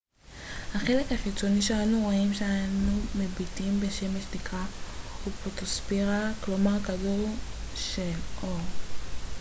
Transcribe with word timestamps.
החלק 0.75 1.11
החיצוני 1.11 1.61
שאנו 1.61 1.99
רואים 2.03 2.31
כשאנו 2.33 2.91
מביטים 3.15 3.79
בשמש 3.79 4.23
נקרא 4.35 4.63
הפוטוספירה 5.27 6.31
כלומר 6.43 6.79
כדור 6.85 7.29
של 7.75 8.11
אור 8.43 8.59